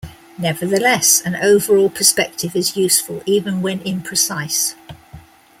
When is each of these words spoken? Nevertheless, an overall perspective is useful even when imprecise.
Nevertheless, 0.39 1.21
an 1.23 1.35
overall 1.35 1.87
perspective 1.87 2.55
is 2.55 2.75
useful 2.75 3.21
even 3.27 3.61
when 3.61 3.81
imprecise. 3.81 4.73